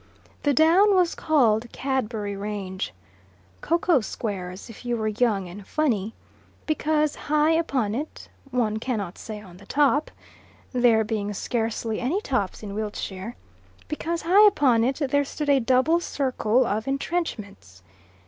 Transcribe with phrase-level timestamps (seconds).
[0.41, 2.91] The down was called "Cadbury Range"
[3.61, 6.15] ("Cocoa Squares" if you were young and funny),
[6.65, 10.09] because high upon it one cannot say "on the top,"
[10.71, 13.35] there being scarcely any tops in Wiltshire
[13.87, 17.83] because high upon it there stood a double circle of entrenchments.